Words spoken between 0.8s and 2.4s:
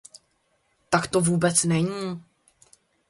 Tak to vůbec není.